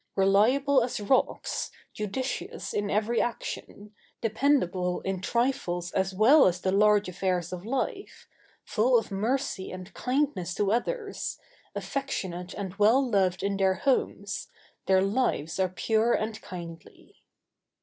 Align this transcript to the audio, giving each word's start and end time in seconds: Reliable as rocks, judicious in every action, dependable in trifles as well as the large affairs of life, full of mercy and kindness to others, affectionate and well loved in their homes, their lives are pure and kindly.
Reliable 0.15 0.81
as 0.81 0.99
rocks, 0.99 1.69
judicious 1.93 2.73
in 2.73 2.89
every 2.89 3.21
action, 3.21 3.93
dependable 4.19 5.01
in 5.01 5.21
trifles 5.21 5.91
as 5.91 6.11
well 6.11 6.47
as 6.47 6.59
the 6.61 6.71
large 6.71 7.07
affairs 7.07 7.53
of 7.53 7.67
life, 7.67 8.27
full 8.65 8.97
of 8.97 9.11
mercy 9.11 9.69
and 9.71 9.93
kindness 9.93 10.55
to 10.55 10.71
others, 10.71 11.37
affectionate 11.75 12.55
and 12.55 12.77
well 12.79 13.07
loved 13.07 13.43
in 13.43 13.57
their 13.57 13.75
homes, 13.75 14.47
their 14.87 15.03
lives 15.03 15.59
are 15.59 15.69
pure 15.69 16.13
and 16.13 16.41
kindly. 16.41 17.21